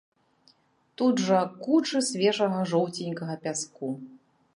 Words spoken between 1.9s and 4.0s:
свежага жоўценькага пяску.